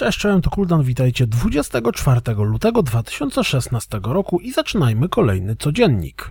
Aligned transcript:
Cześć, 0.00 0.18
czołem, 0.18 0.42
to 0.42 0.50
Kuldan, 0.50 0.82
witajcie 0.82 1.26
24 1.26 2.20
lutego 2.36 2.82
2016 2.82 4.00
roku 4.02 4.38
i 4.38 4.52
zaczynajmy 4.52 5.08
kolejny 5.08 5.56
codziennik. 5.56 6.30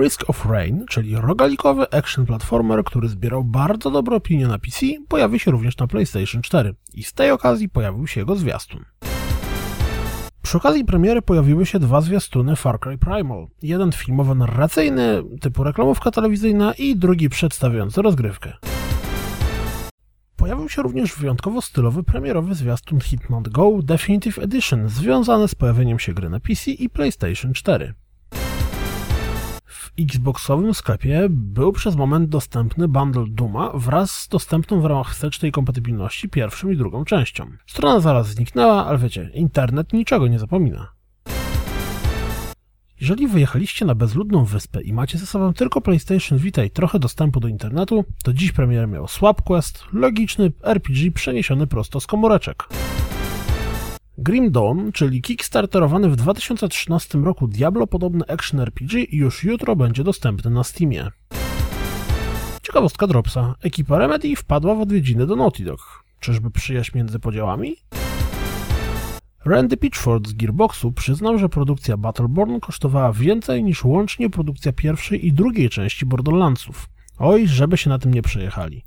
Risk 0.00 0.30
of 0.30 0.46
Rain, 0.46 0.84
czyli 0.88 1.16
rogalikowy 1.16 1.90
action 1.90 2.26
platformer, 2.26 2.84
który 2.84 3.08
zbierał 3.08 3.44
bardzo 3.44 3.90
dobre 3.90 4.16
opinie 4.16 4.46
na 4.46 4.58
PC, 4.58 4.86
pojawi 5.08 5.38
się 5.38 5.50
również 5.50 5.76
na 5.76 5.86
PlayStation 5.86 6.42
4 6.42 6.74
i 6.94 7.02
z 7.02 7.12
tej 7.12 7.30
okazji 7.30 7.68
pojawił 7.68 8.06
się 8.06 8.20
jego 8.20 8.36
zwiastun. 8.36 8.84
Przy 10.42 10.56
okazji 10.56 10.84
premiery 10.84 11.22
pojawiły 11.22 11.66
się 11.66 11.78
dwa 11.78 12.00
zwiastuny 12.00 12.56
Far 12.56 12.80
Cry 12.80 12.98
Primal. 12.98 13.46
Jeden 13.62 13.90
filmowo-narracyjny, 13.90 15.38
typu 15.40 15.64
reklamówka 15.64 16.10
telewizyjna 16.10 16.72
i 16.72 16.96
drugi 16.96 17.28
przedstawiający 17.28 18.02
rozgrywkę. 18.02 18.69
Pojawił 20.40 20.68
się 20.68 20.82
również 20.82 21.14
wyjątkowo 21.14 21.62
stylowy 21.62 22.02
premierowy 22.02 22.54
zwiastun 22.54 23.00
Hitman 23.00 23.42
Go 23.42 23.70
Definitive 23.82 24.38
Edition, 24.38 24.88
związany 24.88 25.48
z 25.48 25.54
pojawieniem 25.54 25.98
się 25.98 26.14
gry 26.14 26.30
na 26.30 26.40
PC 26.40 26.70
i 26.70 26.88
PlayStation 26.88 27.52
4. 27.52 27.94
W 29.64 29.90
Xboxowym 30.00 30.74
sklepie 30.74 31.26
był 31.30 31.72
przez 31.72 31.96
moment 31.96 32.28
dostępny 32.28 32.88
bundle 32.88 33.24
Duma 33.28 33.70
wraz 33.74 34.10
z 34.10 34.28
dostępną 34.28 34.80
w 34.80 34.84
ramach 34.84 35.10
wstecznej 35.10 35.52
kompatybilności 35.52 36.28
pierwszą 36.28 36.70
i 36.70 36.76
drugą 36.76 37.04
częścią. 37.04 37.46
Strona 37.66 38.00
zaraz 38.00 38.28
zniknęła, 38.28 38.86
ale 38.86 38.98
wiecie, 38.98 39.30
internet 39.34 39.92
niczego 39.92 40.28
nie 40.28 40.38
zapomina. 40.38 40.99
Jeżeli 43.00 43.28
wyjechaliście 43.28 43.84
na 43.84 43.94
bezludną 43.94 44.44
wyspę 44.44 44.82
i 44.82 44.92
macie 44.92 45.18
ze 45.18 45.26
sobą 45.26 45.52
tylko 45.52 45.80
PlayStation 45.80 46.38
Vita 46.38 46.64
i 46.64 46.70
trochę 46.70 46.98
dostępu 46.98 47.40
do 47.40 47.48
internetu, 47.48 48.04
to 48.24 48.32
dziś 48.32 48.52
premierę 48.52 48.86
miał 48.86 49.08
Swap 49.08 49.42
Quest, 49.42 49.84
logiczny 49.92 50.52
RPG 50.62 51.12
przeniesiony 51.12 51.66
prosto 51.66 52.00
z 52.00 52.06
komóreczek. 52.06 52.68
Grim 54.18 54.50
Dawn, 54.50 54.92
czyli 54.92 55.22
kickstarterowany 55.22 56.08
w 56.08 56.16
2013 56.16 57.18
roku 57.18 57.48
Diablo-podobny 57.48 58.24
action 58.28 58.60
RPG 58.60 59.04
już 59.12 59.44
jutro 59.44 59.76
będzie 59.76 60.04
dostępny 60.04 60.50
na 60.50 60.64
Steamie. 60.64 61.08
Ciekawostka 62.62 63.06
Dropsa. 63.06 63.54
Ekipa 63.62 63.98
Remedy 63.98 64.36
wpadła 64.36 64.74
w 64.74 64.80
odwiedziny 64.80 65.26
do 65.26 65.36
Naughty 65.36 65.64
Dog. 65.64 66.04
Czyżby 66.20 66.50
przyjaźń 66.50 66.98
między 66.98 67.18
podziałami? 67.18 67.76
Randy 69.44 69.76
Pitchford 69.76 70.28
z 70.28 70.32
Gearboxu 70.32 70.92
przyznał, 70.92 71.38
że 71.38 71.48
produkcja 71.48 71.96
Battleborn 71.96 72.60
kosztowała 72.60 73.12
więcej 73.12 73.64
niż 73.64 73.84
łącznie 73.84 74.30
produkcja 74.30 74.72
pierwszej 74.72 75.26
i 75.26 75.32
drugiej 75.32 75.70
części 75.70 76.06
Borderlandsów. 76.06 76.88
Oj, 77.18 77.46
żeby 77.46 77.76
się 77.76 77.90
na 77.90 77.98
tym 77.98 78.14
nie 78.14 78.22
przejechali. 78.22 78.84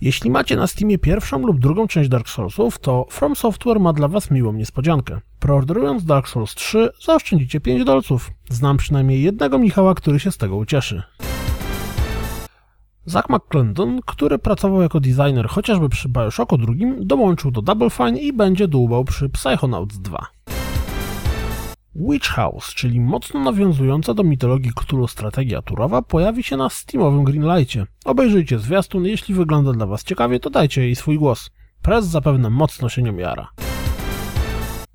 Jeśli 0.00 0.30
macie 0.30 0.56
na 0.56 0.66
Steamie 0.66 0.98
pierwszą 0.98 1.38
lub 1.38 1.60
drugą 1.60 1.86
część 1.86 2.08
Dark 2.08 2.28
Soulsów, 2.28 2.78
to 2.78 3.06
From 3.10 3.36
Software 3.36 3.80
ma 3.80 3.92
dla 3.92 4.08
Was 4.08 4.30
miłą 4.30 4.52
niespodziankę. 4.52 5.20
Preorderując 5.40 6.04
Dark 6.04 6.28
Souls 6.28 6.54
3 6.54 6.88
zaoszczędzicie 7.04 7.60
5 7.60 7.84
dolców. 7.84 8.30
Znam 8.50 8.76
przynajmniej 8.76 9.22
jednego 9.22 9.58
Michała, 9.58 9.94
który 9.94 10.20
się 10.20 10.30
z 10.30 10.36
tego 10.36 10.56
ucieszy. 10.56 11.02
Zach 13.06 13.30
McClendon, 13.30 14.00
który 14.06 14.38
pracował 14.38 14.82
jako 14.82 15.00
designer 15.00 15.48
chociażby 15.48 15.88
przy 15.88 16.08
Bioshocku 16.08 16.58
II, 16.68 16.92
dołączył 17.00 17.50
do 17.50 17.62
Double 17.62 17.90
Fine 17.90 18.18
i 18.18 18.32
będzie 18.32 18.68
dłubał 18.68 19.04
przy 19.04 19.28
Psychonauts 19.28 19.98
2. 19.98 20.26
Witch 21.94 22.28
House, 22.28 22.74
czyli 22.74 23.00
mocno 23.00 23.40
nawiązująca 23.40 24.14
do 24.14 24.24
mitologii 24.24 24.72
Cthulhu 24.72 25.08
strategia 25.08 25.62
turowa, 25.62 26.02
pojawi 26.02 26.42
się 26.42 26.56
na 26.56 26.68
Steamowym 26.68 27.24
Greenlightie. 27.24 27.86
Obejrzyjcie 28.04 28.58
zwiastun, 28.58 29.04
jeśli 29.04 29.34
wygląda 29.34 29.72
dla 29.72 29.86
Was 29.86 30.04
ciekawie, 30.04 30.40
to 30.40 30.50
dajcie 30.50 30.82
jej 30.82 30.96
swój 30.96 31.18
głos. 31.18 31.50
Press 31.82 32.06
zapewne 32.06 32.50
mocno 32.50 32.88
się 32.88 33.02
nią 33.02 33.16
jara. 33.16 33.48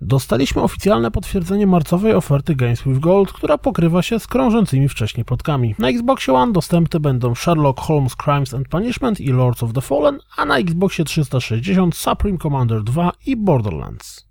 Dostaliśmy 0.00 0.62
oficjalne 0.62 1.10
potwierdzenie 1.10 1.66
marcowej 1.66 2.14
oferty 2.14 2.54
Games 2.54 2.82
with 2.82 3.00
Gold, 3.00 3.32
która 3.32 3.58
pokrywa 3.58 4.02
się 4.02 4.18
z 4.18 4.26
krążącymi 4.26 4.88
wcześniej 4.88 5.24
plotkami. 5.24 5.74
Na 5.78 5.88
Xboxie 5.88 6.34
One 6.34 6.52
dostępne 6.52 7.00
będą 7.00 7.34
Sherlock 7.34 7.80
Holmes 7.80 8.16
Crimes 8.16 8.54
and 8.54 8.68
Punishment 8.68 9.20
i 9.20 9.28
Lords 9.28 9.62
of 9.62 9.72
the 9.72 9.80
Fallen, 9.80 10.18
a 10.36 10.44
na 10.44 10.58
Xboxie 10.58 11.04
360 11.04 11.96
Supreme 11.96 12.38
Commander 12.38 12.82
2 12.82 13.12
i 13.26 13.36
Borderlands. 13.36 14.26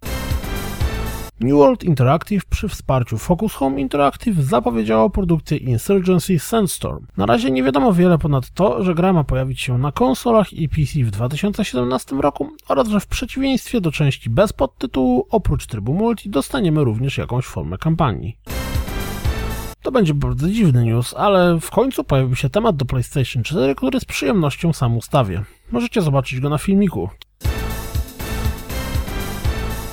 New 1.43 1.57
World 1.57 1.83
Interactive 1.83 2.45
przy 2.45 2.69
wsparciu 2.69 3.17
Focus 3.17 3.53
Home 3.53 3.81
Interactive 3.81 4.43
zapowiedziało 4.43 5.09
produkcję 5.09 5.57
Insurgency 5.57 6.39
Sandstorm. 6.39 7.05
Na 7.17 7.25
razie 7.25 7.51
nie 7.51 7.63
wiadomo 7.63 7.93
wiele 7.93 8.17
ponad 8.17 8.49
to, 8.49 8.83
że 8.83 8.95
gra 8.95 9.13
ma 9.13 9.23
pojawić 9.23 9.61
się 9.61 9.77
na 9.77 9.91
konsolach 9.91 10.53
i 10.53 10.69
PC 10.69 11.03
w 11.03 11.11
2017 11.11 12.15
roku 12.15 12.49
oraz 12.67 12.87
że 12.87 12.99
w 12.99 13.07
przeciwieństwie 13.07 13.81
do 13.81 13.91
części 13.91 14.29
bez 14.29 14.53
podtytułu, 14.53 15.27
oprócz 15.29 15.67
trybu 15.67 15.93
multi 15.93 16.29
dostaniemy 16.29 16.83
również 16.83 17.17
jakąś 17.17 17.45
formę 17.45 17.77
kampanii. 17.77 18.37
To 19.81 19.91
będzie 19.91 20.13
bardzo 20.13 20.49
dziwny 20.49 20.85
news, 20.85 21.13
ale 21.17 21.59
w 21.59 21.71
końcu 21.71 22.03
pojawił 22.03 22.35
się 22.35 22.49
temat 22.49 22.75
do 22.75 22.85
PlayStation 22.85 23.43
4, 23.43 23.75
który 23.75 23.99
z 23.99 24.05
przyjemnością 24.05 24.73
sam 24.73 24.97
ustawię. 24.97 25.43
Możecie 25.71 26.01
zobaczyć 26.01 26.39
go 26.39 26.49
na 26.49 26.57
filmiku. 26.57 27.09